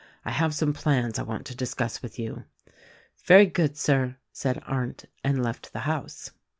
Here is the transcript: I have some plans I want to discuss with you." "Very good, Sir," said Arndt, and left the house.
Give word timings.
I 0.25 0.31
have 0.31 0.55
some 0.55 0.73
plans 0.73 1.19
I 1.19 1.21
want 1.21 1.45
to 1.45 1.55
discuss 1.55 2.01
with 2.01 2.17
you." 2.17 2.45
"Very 3.23 3.45
good, 3.45 3.77
Sir," 3.77 4.17
said 4.31 4.59
Arndt, 4.65 5.05
and 5.23 5.43
left 5.43 5.73
the 5.73 5.81
house. 5.81 6.31